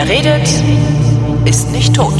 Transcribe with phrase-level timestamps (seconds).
[0.00, 0.48] Wer redet,
[1.44, 2.14] ist nicht tot.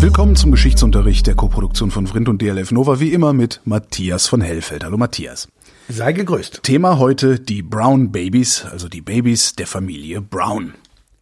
[0.00, 4.40] Willkommen zum Geschichtsunterricht der Koproduktion von Vrindt und DLF Nova, wie immer mit Matthias von
[4.40, 4.82] Hellfeld.
[4.82, 5.46] Hallo Matthias.
[5.88, 6.64] Sei gegrüßt.
[6.64, 10.74] Thema heute die Brown Babies, also die Babys der Familie Brown.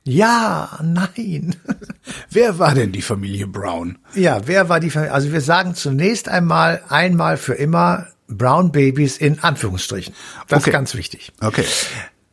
[0.04, 1.54] Ja, nein.
[2.30, 3.98] Wer war denn die Familie Brown?
[4.14, 5.12] Ja, wer war die Familie?
[5.12, 10.14] Also wir sagen zunächst einmal, einmal für immer Brown Babies in Anführungsstrichen.
[10.48, 10.70] Das Okay.
[10.70, 11.32] ist ganz wichtig.
[11.42, 11.66] Okay.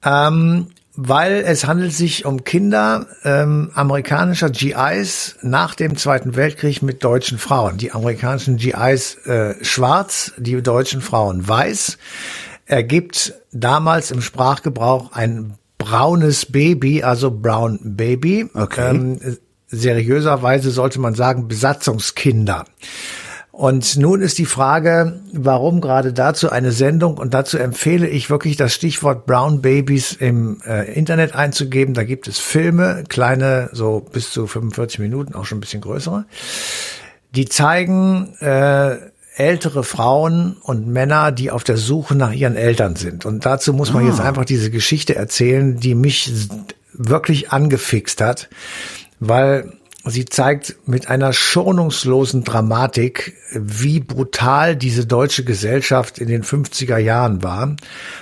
[0.06, 7.04] Ähm, weil es handelt sich um Kinder ähm, amerikanischer GIs nach dem Zweiten Weltkrieg mit
[7.04, 7.78] deutschen Frauen.
[7.78, 11.98] Die amerikanischen GIs äh, schwarz, die deutschen Frauen weiß.
[12.66, 18.50] Ergibt damals im Sprachgebrauch ein braunes Baby, also Brown Baby.
[18.54, 18.90] Okay.
[18.90, 19.38] Ähm,
[19.68, 22.66] seriöserweise sollte man sagen Besatzungskinder.
[23.62, 28.58] Und nun ist die Frage, warum gerade dazu eine Sendung und dazu empfehle ich wirklich
[28.58, 31.94] das Stichwort Brown Babies im äh, Internet einzugeben.
[31.94, 36.26] Da gibt es Filme, kleine, so bis zu 45 Minuten, auch schon ein bisschen größere.
[37.36, 38.98] Die zeigen äh,
[39.36, 43.28] ältere Frauen und Männer, die auf der Suche nach ihren Eltern sind.
[43.28, 46.34] Und dazu muss man jetzt einfach diese Geschichte erzählen, die mich
[46.94, 48.50] wirklich angefixt hat,
[49.20, 49.72] weil
[50.06, 57.44] sie zeigt mit einer schonungslosen Dramatik, wie brutal diese deutsche Gesellschaft in den 50er Jahren
[57.44, 57.76] war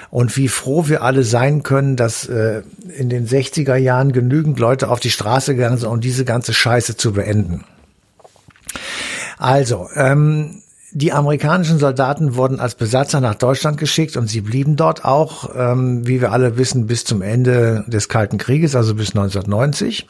[0.09, 2.63] und wie froh wir alle sein können, dass äh,
[2.97, 6.97] in den 60er Jahren genügend Leute auf die Straße gegangen sind, um diese ganze Scheiße
[6.97, 7.63] zu beenden.
[9.37, 15.05] Also, ähm, die amerikanischen Soldaten wurden als Besatzer nach Deutschland geschickt und sie blieben dort
[15.05, 20.07] auch, ähm, wie wir alle wissen, bis zum Ende des Kalten Krieges, also bis 1990.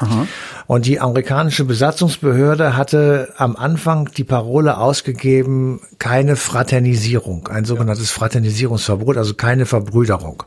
[0.68, 9.18] Und die amerikanische Besatzungsbehörde hatte am Anfang die Parole ausgegeben, keine Fraternisierung, ein sogenanntes Fraternisierungsverbot,
[9.18, 10.44] also keine Verbrüderung.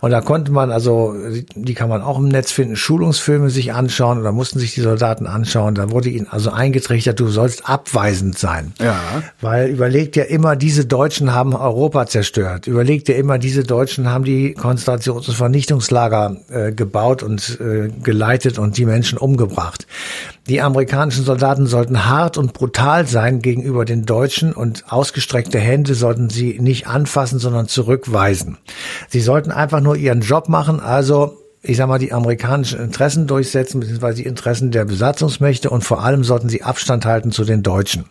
[0.00, 1.14] Und da konnte man also,
[1.54, 5.26] die kann man auch im Netz finden, Schulungsfilme sich anschauen oder mussten sich die Soldaten
[5.26, 5.74] anschauen.
[5.74, 8.72] Da wurde ihnen also eingetrichtert, du sollst abweisend sein.
[8.80, 8.98] Ja.
[9.40, 12.66] Weil überlegt ja immer, diese Deutschen haben Europa zerstört.
[12.66, 18.58] Überlegt ja immer, diese Deutschen haben die Konzentrations- und Vernichtungslager äh, gebaut und äh, geleitet
[18.58, 19.86] und die Menschen umgebracht.
[20.48, 26.30] Die amerikanischen Soldaten sollten hart und brutal sein gegenüber den Deutschen und ausgestreckte Hände sollten
[26.30, 28.58] sie nicht anfassen, sondern zurückweisen.
[29.08, 33.80] Sie sollten einfach nur ihren Job machen, also ich sag mal, die amerikanischen Interessen durchsetzen,
[33.80, 38.06] beziehungsweise die Interessen der Besatzungsmächte und vor allem sollten sie Abstand halten zu den Deutschen.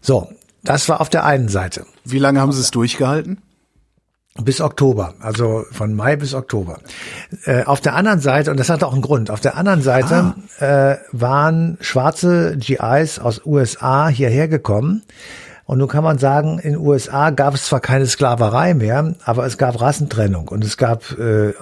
[0.00, 0.28] So,
[0.62, 1.86] das war auf der einen Seite.
[2.04, 3.38] Wie lange haben Sie es durchgehalten?
[4.42, 6.78] Bis Oktober, also von Mai bis Oktober.
[7.44, 10.34] Äh, auf der anderen Seite, und das hat auch einen Grund, auf der anderen Seite
[10.60, 15.02] äh, waren schwarze GIs aus USA hierher gekommen.
[15.66, 19.56] Und nun kann man sagen, in USA gab es zwar keine Sklaverei mehr, aber es
[19.56, 21.52] gab Rassentrennung und es gab äh,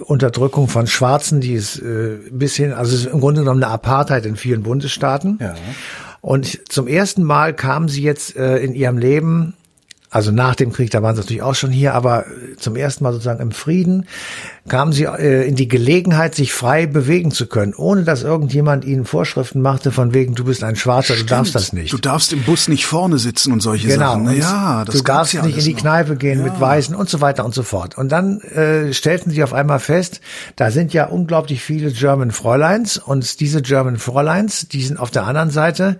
[0.00, 3.72] Unterdrückung von Schwarzen, die es äh, bis hin, also es ist im Grunde genommen eine
[3.72, 5.38] Apartheid in vielen Bundesstaaten.
[5.40, 5.54] Ja.
[6.24, 9.52] Und zum ersten Mal kamen sie jetzt äh, in ihrem Leben,
[10.14, 13.02] also nach dem Krieg, da waren sie natürlich auch schon hier, aber äh, zum ersten
[13.02, 14.06] Mal sozusagen im Frieden,
[14.68, 19.06] kamen sie äh, in die Gelegenheit, sich frei bewegen zu können, ohne dass irgendjemand ihnen
[19.06, 21.92] Vorschriften machte, von wegen, du bist ein Schwarzer, du darfst das nicht.
[21.92, 24.12] Du darfst im Bus nicht vorne sitzen und solche Genau.
[24.12, 24.28] Sachen.
[24.28, 25.80] Und Ja, das du darfst ja nicht in die noch.
[25.80, 27.98] Kneipe gehen mit Weißen und so weiter und so fort.
[27.98, 30.20] Und dann äh, stellten sie auf einmal fest,
[30.54, 35.24] da sind ja unglaublich viele German Fräuleins und diese German Fräuleins, die sind auf der
[35.24, 35.98] anderen Seite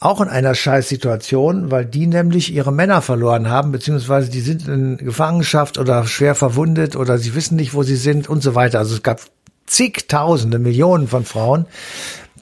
[0.00, 4.96] auch in einer Scheißsituation, weil die nämlich ihre Männer verloren haben, beziehungsweise die sind in
[4.96, 8.78] Gefangenschaft oder schwer verwundet oder sie wissen nicht, wo sie sind und so weiter.
[8.78, 9.20] Also es gab
[9.66, 11.66] zigtausende, Millionen von Frauen,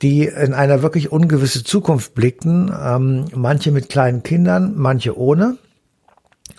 [0.03, 5.59] die in einer wirklich ungewisse Zukunft blickten, ähm, manche mit kleinen Kindern, manche ohne.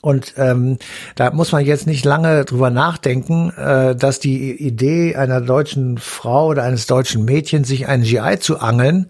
[0.01, 0.79] Und ähm,
[1.15, 6.47] da muss man jetzt nicht lange drüber nachdenken, äh, dass die Idee einer deutschen Frau
[6.47, 9.09] oder eines deutschen Mädchens, sich einen GI zu angeln,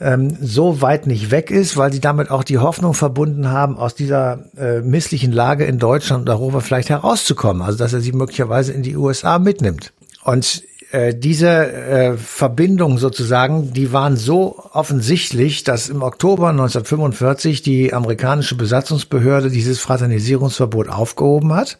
[0.00, 3.94] ähm, so weit nicht weg ist, weil sie damit auch die Hoffnung verbunden haben, aus
[3.94, 7.62] dieser äh, misslichen Lage in Deutschland und Europa vielleicht herauszukommen.
[7.62, 9.92] Also dass er sie möglicherweise in die USA mitnimmt.
[10.24, 10.62] Und
[10.94, 18.54] äh, diese äh, Verbindungen sozusagen, die waren so offensichtlich, dass im Oktober 1945 die amerikanische
[18.54, 21.78] Besatzungsbehörde dieses Fraternisierungsverbot aufgehoben hat,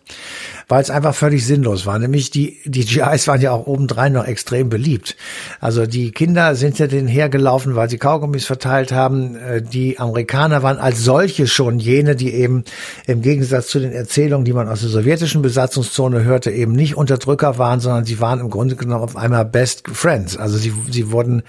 [0.66, 1.96] weil es einfach völlig sinnlos war.
[2.00, 5.16] Nämlich die, die GIs waren ja auch obendrein noch extrem beliebt.
[5.60, 9.36] Also die Kinder sind ja denen hergelaufen, weil sie Kaugummis verteilt haben.
[9.36, 12.64] Äh, Die Amerikaner waren als solche schon jene, die eben
[13.06, 17.58] im Gegensatz zu den Erzählungen, die man aus der sowjetischen Besatzungszone hörte, eben nicht Unterdrücker
[17.58, 20.36] waren, sondern sie waren im Grunde genommen auf einmal Best Friends.
[20.36, 21.42] Also sie, sie wurden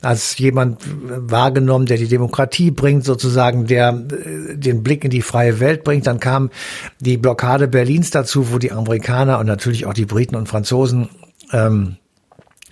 [0.00, 5.60] als jemand wahrgenommen, der die Demokratie bringt, sozusagen, der äh, den Blick in die freie
[5.60, 6.06] Welt bringt.
[6.06, 6.50] Dann kam
[7.00, 11.08] die Blockade Berlins dazu, wo die Amerikaner und natürlich auch die Briten und Franzosen
[11.52, 11.96] ähm,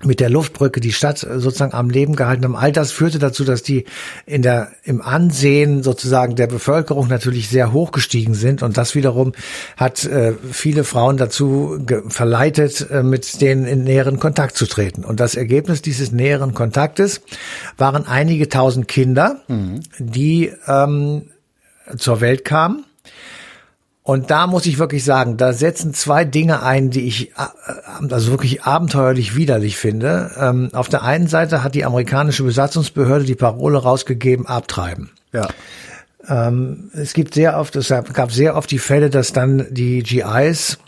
[0.04, 2.56] mit der Luftbrücke die Stadt sozusagen am Leben gehalten haben.
[2.56, 3.84] All das führte dazu, dass die
[4.26, 8.62] in der, im Ansehen sozusagen der Bevölkerung natürlich sehr hoch gestiegen sind.
[8.62, 9.32] Und das wiederum
[9.76, 11.78] hat äh, viele Frauen dazu
[12.08, 15.04] verleitet, äh, mit denen in näheren Kontakt zu treten.
[15.04, 17.20] Und das Ergebnis dieses näheren Kontaktes
[17.76, 19.80] waren einige tausend Kinder, mhm.
[19.98, 21.22] die ähm,
[21.96, 22.84] zur Welt kamen
[24.08, 27.34] und da muss ich wirklich sagen, da setzen zwei Dinge ein, die ich äh,
[28.08, 30.30] also wirklich abenteuerlich widerlich finde.
[30.40, 35.10] Ähm, auf der einen Seite hat die amerikanische Besatzungsbehörde die Parole rausgegeben, abtreiben.
[35.34, 35.48] Ja.
[36.26, 40.78] Ähm, es gibt sehr oft, es gab sehr oft die Fälle, dass dann die GIs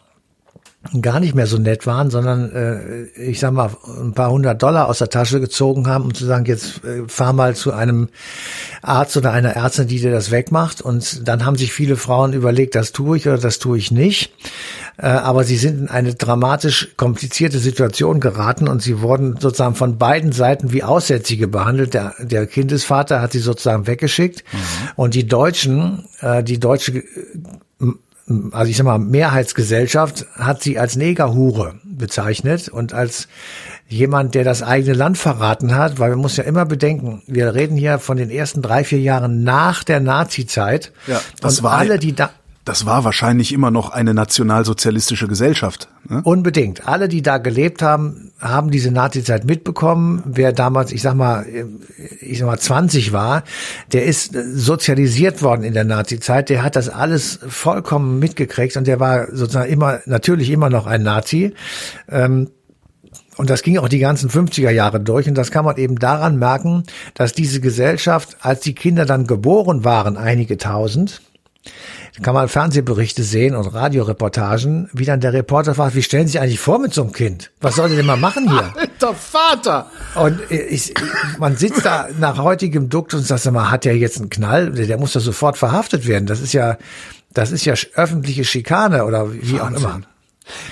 [1.03, 4.89] gar nicht mehr so nett waren, sondern äh, ich sag mal ein paar hundert Dollar
[4.89, 8.09] aus der Tasche gezogen haben, um zu sagen, jetzt äh, fahr mal zu einem
[8.81, 10.81] Arzt oder einer Ärztin, die dir das wegmacht.
[10.81, 14.33] Und dann haben sich viele Frauen überlegt, das tue ich oder das tue ich nicht.
[14.97, 19.99] Äh, aber sie sind in eine dramatisch komplizierte Situation geraten und sie wurden sozusagen von
[19.99, 21.93] beiden Seiten wie Aussätzige behandelt.
[21.93, 24.59] Der, der Kindesvater hat sie sozusagen weggeschickt mhm.
[24.97, 27.05] und die Deutschen, äh, die deutsche
[28.53, 33.29] also ich sag mal, Mehrheitsgesellschaft hat sie als Negerhure bezeichnet und als
[33.89, 37.77] jemand, der das eigene Land verraten hat, weil man muss ja immer bedenken, wir reden
[37.77, 40.93] hier von den ersten drei, vier Jahren nach der Nazi-Zeit.
[41.07, 42.31] Ja, das und war alle, die da
[42.65, 45.89] das war wahrscheinlich immer noch eine nationalsozialistische Gesellschaft.
[46.09, 46.21] Ne?
[46.23, 46.87] Unbedingt.
[46.87, 50.23] Alle, die da gelebt haben, haben diese Nazi-Zeit mitbekommen.
[50.27, 51.47] Wer damals, ich sag mal,
[52.21, 53.45] ich sag mal 20 war,
[53.93, 56.51] der ist sozialisiert worden in der Nazi-Zeit.
[56.51, 61.03] Der hat das alles vollkommen mitgekriegt und der war sozusagen immer, natürlich immer noch ein
[61.03, 61.55] Nazi.
[62.09, 62.51] Ähm,
[63.39, 65.27] und das ging auch die ganzen 50er Jahre durch.
[65.27, 66.83] Und das kann man eben daran merken,
[67.15, 71.23] dass diese Gesellschaft, als die Kinder dann geboren waren, einige tausend,
[72.17, 76.33] da kann man Fernsehberichte sehen und Radioreportagen, wie dann der Reporter fragt, wie stellen Sie
[76.33, 77.51] sich eigentlich vor mit so einem Kind?
[77.61, 78.73] Was soll der denn mal machen hier?
[78.77, 79.91] Alter Vater!
[80.15, 80.95] Und ich,
[81.39, 84.71] man sitzt da nach heutigem Dukt und sagt mal, hat der jetzt einen Knall?
[84.73, 86.27] Der muss doch sofort verhaftet werden.
[86.27, 86.79] Das ist ja,
[87.33, 89.87] das ist ja öffentliche Schikane oder wie Wahnsinn.
[89.87, 90.01] auch immer.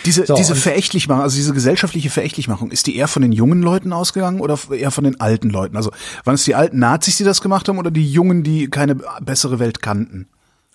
[0.04, 3.92] Diese, so, diese Verächtlichmachung, also diese gesellschaftliche Verächtlichmachung, ist die eher von den jungen Leuten
[3.92, 5.76] ausgegangen oder eher von den alten Leuten?
[5.76, 5.92] Also
[6.24, 9.60] waren es die alten Nazis, die das gemacht haben oder die Jungen, die keine bessere
[9.60, 10.26] Welt kannten?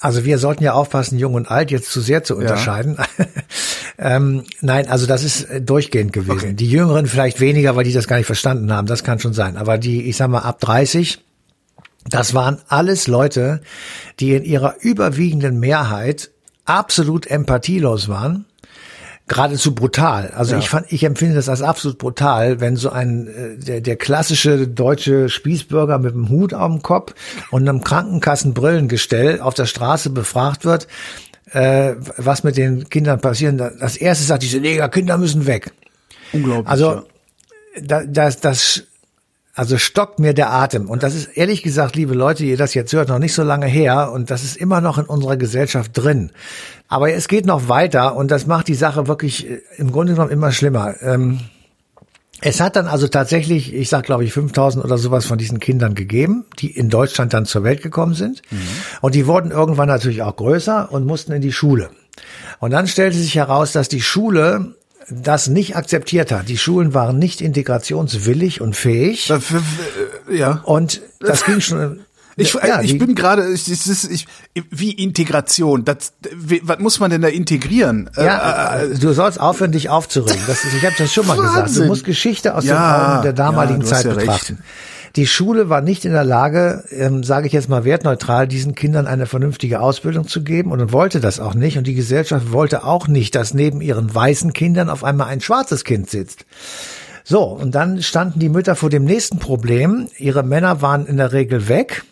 [0.03, 2.97] Also wir sollten ja aufpassen, jung und alt jetzt zu sehr zu unterscheiden.
[2.97, 3.25] Ja.
[4.17, 6.31] ähm, nein, also das ist äh, durchgehend gewesen.
[6.31, 6.53] Okay.
[6.53, 8.85] Die Jüngeren vielleicht weniger, weil die das gar nicht verstanden haben.
[8.85, 9.55] Das kann schon sein.
[9.55, 11.19] Aber die, ich sag mal, ab 30,
[12.09, 13.61] das waren alles Leute,
[14.19, 16.31] die in ihrer überwiegenden Mehrheit
[16.65, 18.45] absolut empathielos waren
[19.28, 20.31] geradezu brutal.
[20.36, 20.60] Also ja.
[20.60, 24.68] ich fand, ich empfinde das als absolut brutal, wenn so ein äh, der, der klassische
[24.68, 27.14] deutsche Spießbürger mit einem Hut auf dem Kopf
[27.50, 30.88] und einem Krankenkassenbrillengestell auf der Straße befragt wird,
[31.52, 33.60] äh, was mit den Kindern passiert.
[33.60, 35.72] Das erste sagt, diese Negerkinder müssen weg.
[36.34, 36.68] Unglaublich.
[36.68, 37.04] Also ja.
[37.81, 38.84] da, das, das
[39.53, 40.89] also stockt mir der Atem.
[40.89, 43.67] Und das ist ehrlich gesagt, liebe Leute, ihr das jetzt hört, noch nicht so lange
[43.67, 44.11] her.
[44.11, 46.31] Und das ist immer noch in unserer Gesellschaft drin.
[46.88, 50.31] Aber es geht noch weiter und das macht die Sache wirklich äh, im Grunde genommen
[50.31, 50.95] immer schlimmer.
[51.01, 51.39] Ähm,
[52.41, 55.94] es hat dann also tatsächlich, ich sag glaube ich 5000 oder sowas von diesen Kindern
[55.94, 58.41] gegeben, die in Deutschland dann zur Welt gekommen sind.
[58.50, 58.57] Mhm.
[59.01, 61.91] Und die wurden irgendwann natürlich auch größer und mussten in die Schule.
[62.60, 64.75] Und dann stellte sich heraus, dass die Schule
[65.10, 66.50] das nicht akzeptiert hat.
[66.50, 69.31] Die Schulen waren nicht integrationswillig und fähig.
[70.31, 70.62] Ja.
[70.63, 72.01] Und das ging schon.
[72.36, 74.27] Ich, ja, ich bin gerade, ich, ich,
[74.72, 75.86] wie Integration.
[75.86, 76.13] Das,
[76.63, 78.10] was muss man denn da integrieren?
[78.17, 80.41] Ja, äh, äh, du sollst aufhören, dich aufzuregen.
[80.48, 81.63] Das ist, ich habe das schon mal Wahnsinn.
[81.63, 81.77] gesagt.
[81.77, 84.53] Du musst Geschichte aus ja, den Augen der damaligen ja, Zeit betrachten.
[84.55, 84.63] Recht.
[85.15, 89.05] Die Schule war nicht in der Lage, ähm, sage ich jetzt mal wertneutral, diesen Kindern
[89.05, 91.77] eine vernünftige Ausbildung zu geben und wollte das auch nicht.
[91.77, 95.84] Und die Gesellschaft wollte auch nicht, dass neben ihren weißen Kindern auf einmal ein schwarzes
[95.84, 96.46] Kind sitzt.
[97.24, 100.10] So, und dann standen die Mütter vor dem nächsten Problem.
[100.17, 102.03] Ihre Männer waren in der Regel weg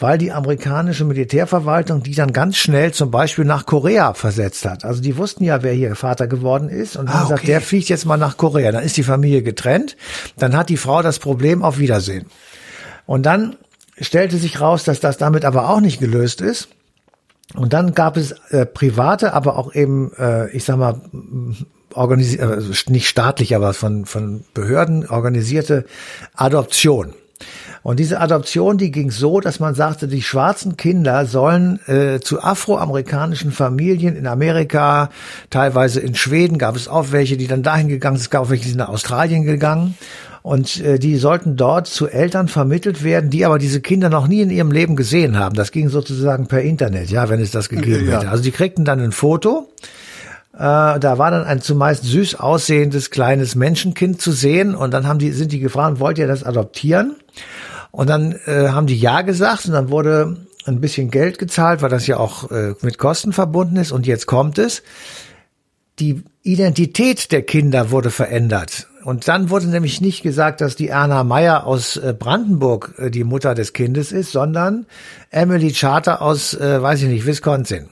[0.00, 4.84] weil die amerikanische Militärverwaltung die dann ganz schnell zum Beispiel nach Korea versetzt hat.
[4.84, 7.28] Also die wussten ja, wer hier Vater geworden ist und haben ah, okay.
[7.28, 8.72] gesagt, der fliegt jetzt mal nach Korea.
[8.72, 9.96] Dann ist die Familie getrennt.
[10.38, 12.26] Dann hat die Frau das Problem auf Wiedersehen.
[13.06, 13.56] Und dann
[14.00, 16.68] stellte sich raus, dass das damit aber auch nicht gelöst ist.
[17.54, 21.00] Und dann gab es äh, private, aber auch eben, äh, ich sag mal,
[21.92, 25.84] organisiert, also nicht staatlich, aber von, von Behörden organisierte
[26.34, 27.14] Adoption.
[27.82, 32.42] Und diese Adoption, die ging so, dass man sagte, die schwarzen Kinder sollen äh, zu
[32.42, 35.08] afroamerikanischen Familien in Amerika,
[35.48, 38.50] teilweise in Schweden gab es auch welche, die dann dahin gegangen sind, es gab auch
[38.50, 39.96] welche, die sind nach Australien gegangen.
[40.42, 44.40] Und äh, die sollten dort zu Eltern vermittelt werden, die aber diese Kinder noch nie
[44.40, 45.54] in ihrem Leben gesehen haben.
[45.54, 48.16] Das ging sozusagen per Internet, ja, wenn es das gegeben Ja.
[48.16, 48.30] hätte.
[48.30, 49.68] Also die kriegten dann ein Foto.
[50.54, 55.18] Äh, da war dann ein zumeist süß aussehendes kleines Menschenkind zu sehen und dann haben
[55.18, 57.16] die, sind die gefragt, wollt ihr das adoptieren?
[57.90, 61.90] Und dann äh, haben die ja gesagt und dann wurde ein bisschen Geld gezahlt, weil
[61.90, 63.92] das ja auch äh, mit Kosten verbunden ist.
[63.92, 64.82] Und jetzt kommt es.
[65.98, 68.86] Die Identität der Kinder wurde verändert.
[69.04, 73.24] Und dann wurde nämlich nicht gesagt, dass die Erna Meyer aus äh, Brandenburg äh, die
[73.24, 74.86] Mutter des Kindes ist, sondern
[75.30, 77.88] Emily Charter aus, äh, weiß ich nicht, Wisconsin.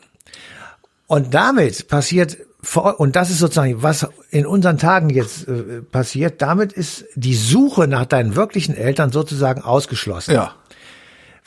[1.07, 2.37] Und damit passiert,
[2.77, 7.89] und das ist sozusagen, was in unseren Tagen jetzt äh, passiert, damit ist die Suche
[7.89, 10.35] nach deinen wirklichen Eltern sozusagen ausgeschlossen.
[10.35, 10.55] Ja.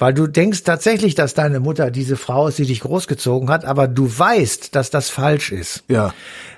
[0.02, 3.88] Weil du denkst tatsächlich, dass deine Mutter diese Frau ist, die dich großgezogen hat, aber
[3.88, 5.84] du weißt, dass das falsch ist.
[5.90, 6.12] Ja.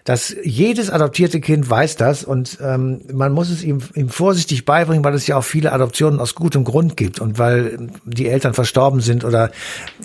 [0.06, 5.04] Dass jedes adoptierte Kind weiß das und ähm, man muss es ihm, ihm vorsichtig beibringen,
[5.04, 9.02] weil es ja auch viele Adoptionen aus gutem Grund gibt und weil die Eltern verstorben
[9.02, 9.52] sind oder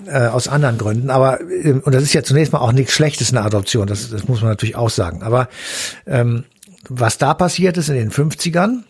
[0.07, 1.09] äh, aus anderen Gründen.
[1.09, 4.27] Aber ähm, und das ist ja zunächst mal auch nichts Schlechtes eine Adoption, das, das
[4.27, 5.23] muss man natürlich auch sagen.
[5.23, 5.49] Aber
[6.09, 6.43] ähm,
[6.89, 8.83] was da passiert ist in den 50ern,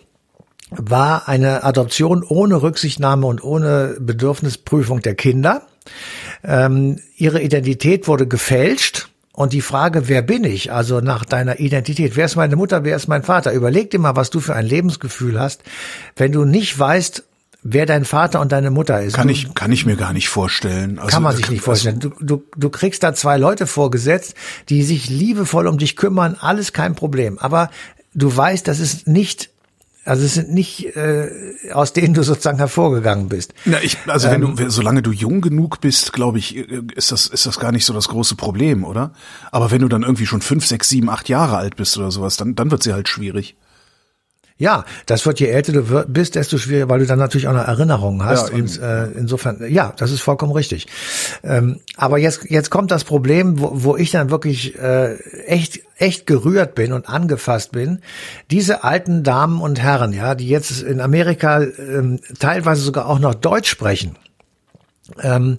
[0.71, 5.63] war eine Adoption ohne Rücksichtnahme und ohne Bedürfnisprüfung der Kinder.
[6.45, 9.09] Ähm, ihre Identität wurde gefälscht.
[9.33, 10.73] Und die Frage, wer bin ich?
[10.73, 12.17] Also nach deiner Identität.
[12.17, 12.83] Wer ist meine Mutter?
[12.83, 13.53] Wer ist mein Vater?
[13.53, 15.63] Überleg dir mal, was du für ein Lebensgefühl hast,
[16.17, 17.23] wenn du nicht weißt,
[17.63, 19.15] wer dein Vater und deine Mutter ist.
[19.15, 20.99] Kann du, ich, kann ich mir gar nicht vorstellen.
[20.99, 22.01] Also, kann man sich nicht vorstellen.
[22.01, 24.35] Du, du, du kriegst da zwei Leute vorgesetzt,
[24.69, 27.39] die sich liebevoll um dich kümmern, alles kein Problem.
[27.39, 27.71] Aber
[28.15, 29.51] du weißt, das ist nicht,
[30.09, 31.31] also es sind nicht, äh,
[31.73, 33.53] aus denen du sozusagen hervorgegangen bist.
[33.67, 34.57] Na, ich, also wenn Ähm.
[34.57, 37.93] du, solange du jung genug bist, glaube ich, ist das, ist das gar nicht so
[37.93, 39.13] das große Problem, oder?
[39.53, 42.37] Aber wenn du dann irgendwie schon fünf, sechs, sieben, acht Jahre alt bist oder sowas,
[42.37, 43.57] dann, dann wird sie halt schwierig.
[44.61, 47.67] Ja, das wird, je älter du bist, desto schwieriger, weil du dann natürlich auch noch
[47.67, 48.51] Erinnerungen hast.
[48.51, 50.89] Ja, und äh, insofern, ja, das ist vollkommen richtig.
[51.45, 55.15] Ähm, aber jetzt, jetzt kommt das Problem, wo, wo ich dann wirklich äh,
[55.47, 58.01] echt, echt gerührt bin und angefasst bin.
[58.51, 63.37] Diese alten Damen und Herren, ja, die jetzt in Amerika ähm, teilweise sogar auch noch
[63.37, 64.17] Deutsch sprechen.
[65.23, 65.59] Ähm,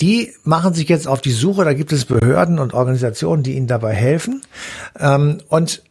[0.00, 3.68] die machen sich jetzt auf die Suche, da gibt es Behörden und Organisationen, die ihnen
[3.68, 4.42] dabei helfen.
[4.98, 5.82] Ähm, und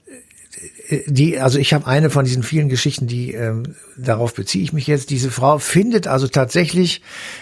[1.08, 4.88] die, also ich habe eine von diesen vielen Geschichten, die ähm, darauf beziehe ich mich
[4.88, 5.10] jetzt.
[5.10, 7.02] Diese Frau findet also tatsächlich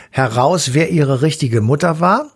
[0.10, 2.32] heraus, wer ihre richtige Mutter war,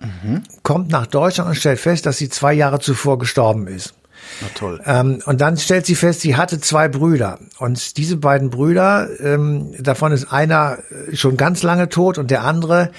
[0.64, 3.94] kommt nach Deutschland und stellt fest, dass sie zwei Jahre zuvor gestorben ist.
[4.42, 4.82] Na toll.
[4.86, 7.40] Ähm, und dann stellt sie fest, sie hatte zwei Brüder.
[7.60, 10.80] Und diese beiden Brüder, ähm, davon ist einer
[11.12, 12.92] äh, schon ganz lange tot und der andere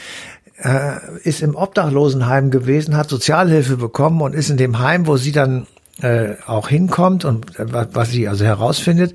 [0.62, 5.32] äh, ist im Obdachlosenheim gewesen, hat Sozialhilfe bekommen und ist in dem Heim, wo sie
[5.32, 5.66] dann
[6.02, 9.14] äh, auch hinkommt und äh, wa- was sie also herausfindet,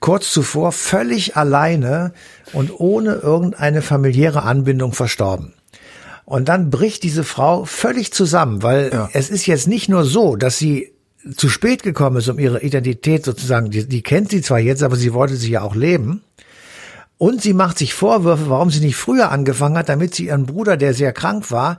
[0.00, 2.12] kurz zuvor völlig alleine
[2.52, 5.54] und ohne irgendeine familiäre Anbindung verstorben.
[6.24, 9.08] Und dann bricht diese Frau völlig zusammen, weil Ja.
[9.12, 10.92] es ist jetzt nicht nur so, dass sie
[11.36, 14.96] zu spät gekommen ist, um ihre Identität sozusagen, die, die kennt sie zwar jetzt, aber
[14.96, 16.22] sie wollte sie ja auch leben.
[17.18, 20.76] Und sie macht sich Vorwürfe, warum sie nicht früher angefangen hat, damit sie ihren Bruder,
[20.76, 21.78] der sehr krank war,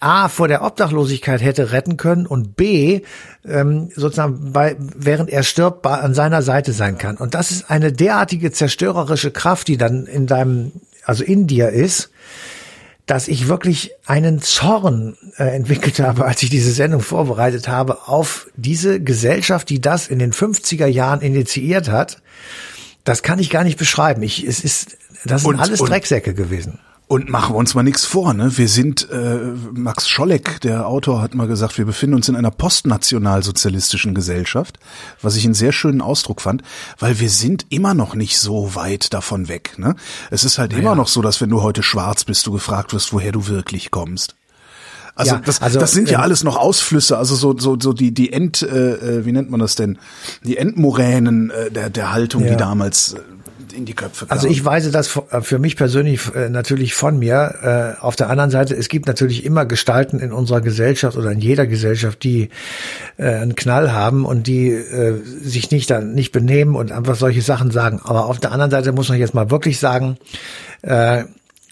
[0.00, 3.00] A, vor der Obdachlosigkeit hätte retten können und B,
[3.46, 7.16] ähm, sozusagen bei, während er stirbt, bei, an seiner Seite sein kann.
[7.16, 10.72] Und das ist eine derartige zerstörerische Kraft, die dann in deinem,
[11.04, 12.10] also in dir ist,
[13.06, 18.48] dass ich wirklich einen Zorn äh, entwickelt habe, als ich diese Sendung vorbereitet habe, auf
[18.54, 22.22] diese Gesellschaft, die das in den 50er Jahren initiiert hat.
[23.04, 24.22] Das kann ich gar nicht beschreiben.
[24.22, 26.78] Ich, es ist, das sind Und- alles und- Drecksäcke gewesen.
[27.08, 28.58] Und machen wir uns mal nichts vor, ne?
[28.58, 29.38] Wir sind, äh,
[29.72, 34.78] Max Scholleck, der Autor, hat mal gesagt, wir befinden uns in einer postnationalsozialistischen Gesellschaft,
[35.22, 36.62] was ich einen sehr schönen Ausdruck fand,
[36.98, 39.96] weil wir sind immer noch nicht so weit davon weg, ne?
[40.30, 43.10] Es ist halt immer noch so, dass wenn du heute schwarz bist, du gefragt wirst,
[43.14, 44.34] woher du wirklich kommst.
[45.14, 47.92] Also, Ja, das, also, das sind ja ähm, alles noch Ausflüsse, also so so so
[47.92, 49.98] die die End äh, äh, wie nennt man das denn?
[50.44, 52.50] Die Endmoränen äh, der der Haltung, Ja.
[52.50, 53.20] die damals äh,
[53.78, 54.38] in die Köpfe kamen.
[54.38, 57.96] Also ich weise das äh, für mich persönlich äh, natürlich von mir.
[57.98, 61.40] Äh, Auf der anderen Seite, es gibt natürlich immer Gestalten in unserer Gesellschaft oder in
[61.40, 62.50] jeder Gesellschaft, die
[63.16, 64.76] einen Knall haben und die
[65.42, 68.00] sich nicht dann nicht benehmen und einfach solche Sachen sagen.
[68.04, 70.18] Aber auf der anderen Seite muss man jetzt mal wirklich sagen,
[70.82, 71.24] äh,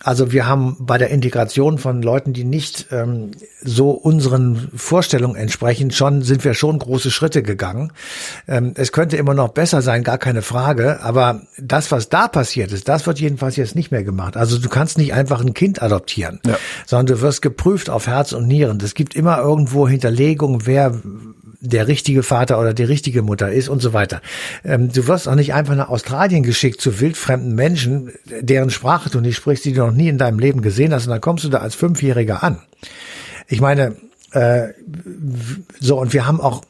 [0.07, 5.91] also wir haben bei der Integration von Leuten, die nicht ähm, so unseren Vorstellungen entsprechen,
[5.91, 7.93] schon sind wir schon große Schritte gegangen.
[8.47, 11.01] Ähm, es könnte immer noch besser sein, gar keine Frage.
[11.03, 14.37] Aber das, was da passiert ist, das wird jedenfalls jetzt nicht mehr gemacht.
[14.37, 16.57] Also du kannst nicht einfach ein Kind adoptieren, Ja.
[16.87, 18.79] sondern du wirst geprüft auf Herz und Nieren.
[18.81, 20.95] Es gibt immer irgendwo Hinterlegungen, wer
[21.61, 24.21] der richtige Vater oder die richtige Mutter ist und so weiter.
[24.65, 29.21] Ähm, du wirst auch nicht einfach nach Australien geschickt zu wildfremden Menschen, deren Sprache du
[29.21, 31.49] nicht sprichst, die du noch nie in deinem Leben gesehen hast, und dann kommst du
[31.49, 32.61] da als Fünfjähriger an.
[33.49, 33.97] Ich meine,
[34.33, 34.69] äh,
[35.81, 36.63] so und wir haben auch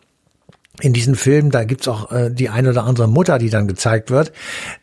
[0.80, 4.10] in diesen Filmen, da gibt's auch äh, die eine oder andere Mutter, die dann gezeigt
[4.10, 4.32] wird,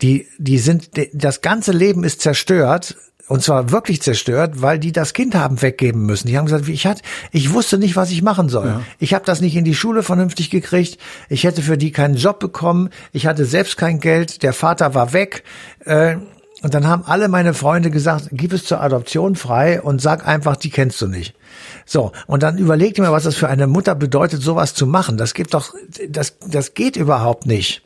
[0.02, 2.96] die, die sind, die, das ganze Leben ist zerstört,
[3.28, 6.28] und zwar wirklich zerstört, weil die das Kind haben weggeben müssen.
[6.28, 8.68] Die haben gesagt, ich hatte, ich wusste nicht, was ich machen soll.
[8.68, 8.82] Ja.
[9.00, 10.98] Ich habe das nicht in die Schule vernünftig gekriegt.
[11.30, 12.90] Ich hätte für die keinen Job bekommen.
[13.14, 14.44] Ich hatte selbst kein Geld.
[14.44, 15.44] Der Vater war weg.
[15.86, 16.18] Äh,
[16.64, 20.56] und dann haben alle meine Freunde gesagt, gib es zur Adoption frei und sag einfach,
[20.56, 21.36] die kennst du nicht.
[21.86, 25.18] So, und dann überleg dir mal, was das für eine Mutter bedeutet, sowas zu machen.
[25.18, 25.74] Das gibt doch,
[26.08, 27.84] das, das geht überhaupt nicht.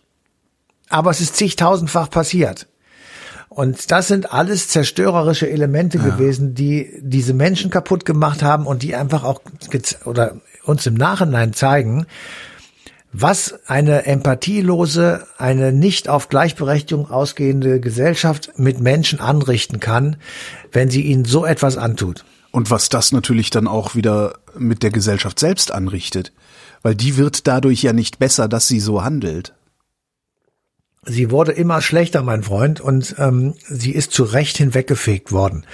[0.89, 2.67] Aber es ist zigtausendfach passiert.
[3.49, 6.03] Und das sind alles zerstörerische Elemente ja.
[6.03, 9.41] gewesen, die diese Menschen kaputt gemacht haben und die einfach auch
[10.05, 12.05] oder uns im Nachhinein zeigen,
[13.13, 20.17] was eine empathielose, eine nicht auf Gleichberechtigung ausgehende Gesellschaft mit Menschen anrichten kann,
[20.71, 22.25] wenn sie ihnen so etwas antut.
[22.51, 26.31] Und was das natürlich dann auch wieder mit der Gesellschaft selbst anrichtet.
[26.81, 29.53] Weil die wird dadurch ja nicht besser, dass sie so handelt.
[31.09, 35.65] Sie wurde immer schlechter, mein Freund, und ähm, sie ist zu Recht hinweggefegt worden.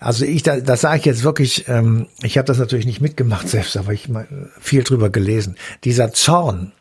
[0.00, 3.48] Also ich, da, das sage ich jetzt wirklich, ähm, ich habe das natürlich nicht mitgemacht
[3.48, 4.26] selbst, aber ich mal
[4.60, 5.56] viel drüber gelesen.
[5.84, 6.72] Dieser Zorn,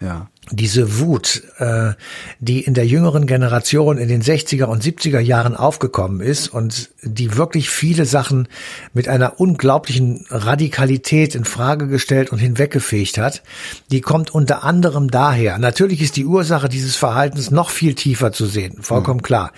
[0.00, 1.92] ja diese Wut, äh,
[2.40, 7.36] die in der jüngeren Generation in den 60er und 70er Jahren aufgekommen ist und die
[7.36, 8.48] wirklich viele Sachen
[8.92, 13.42] mit einer unglaublichen Radikalität in Frage gestellt und hinweggefegt hat,
[13.90, 15.58] die kommt unter anderem daher.
[15.58, 19.24] Natürlich ist die Ursache dieses Verhaltens noch viel tiefer zu sehen, vollkommen mhm.
[19.24, 19.52] klar.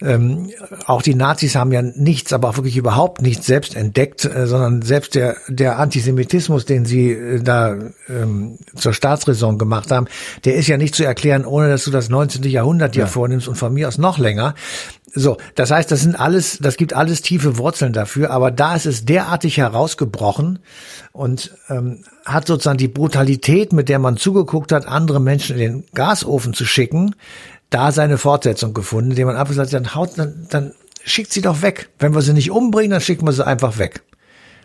[0.00, 0.50] Ähm,
[0.86, 4.82] auch die Nazis haben ja nichts, aber auch wirklich überhaupt nichts selbst entdeckt, äh, sondern
[4.82, 7.76] selbst der, der Antisemitismus, den sie äh, da
[8.08, 10.06] ähm, zur Staatsräson gemacht haben,
[10.44, 12.42] der ist ja nicht zu erklären, ohne dass du das 19.
[12.44, 13.06] Jahrhundert dir ja.
[13.06, 14.54] vornimmst und von mir aus noch länger.
[15.14, 18.86] So, das heißt, das sind alles, das gibt alles tiefe Wurzeln dafür, aber da ist
[18.86, 20.60] es derartig herausgebrochen
[21.12, 25.84] und ähm, hat sozusagen die Brutalität, mit der man zugeguckt hat, andere Menschen in den
[25.92, 27.14] Gasofen zu schicken,
[27.68, 30.72] da seine Fortsetzung gefunden, indem man einfach hat, dann haut, dann, dann
[31.04, 31.90] schickt sie doch weg.
[31.98, 34.02] Wenn wir sie nicht umbringen, dann schicken wir sie einfach weg.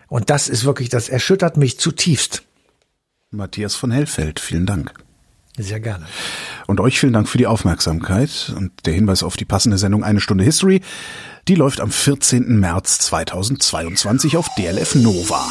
[0.08, 2.43] Und das ist wirklich, das erschüttert mich zutiefst.
[3.32, 4.93] Matthias von Hellfeld, vielen Dank.
[5.58, 6.06] Sehr gerne.
[6.67, 10.20] Und euch vielen Dank für die Aufmerksamkeit und der Hinweis auf die passende Sendung Eine
[10.20, 10.82] Stunde History.
[11.48, 12.60] Die läuft am 14.
[12.60, 15.48] März 2022 auf DLF Nova.